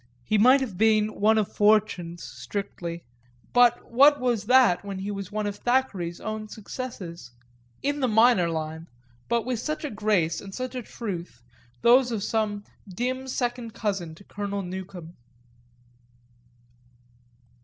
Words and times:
He 0.23 0.39
might 0.39 0.61
have 0.61 0.79
been 0.79 1.19
one 1.21 1.37
of 1.37 1.47
fortune's, 1.53 2.23
strictly; 2.23 3.03
but 3.53 3.91
what 3.91 4.19
was 4.19 4.45
that 4.45 4.83
when 4.83 4.97
he 4.97 5.11
was 5.11 5.31
one 5.31 5.45
of 5.45 5.57
Thackeray's 5.57 6.19
own 6.19 6.47
successes? 6.47 7.29
in 7.83 7.99
the 7.99 8.07
minor 8.07 8.49
line, 8.49 8.87
but 9.29 9.45
with 9.45 9.59
such 9.59 9.83
a 9.85 9.91
grace 9.91 10.41
and 10.41 10.55
such 10.55 10.73
a 10.73 10.81
truth, 10.81 11.43
those 11.83 12.11
of 12.11 12.23
some 12.23 12.63
dim 12.89 13.27
second 13.27 13.75
cousin 13.75 14.15
to 14.15 14.23
Colonel 14.23 14.63
Newcome. 14.63 15.17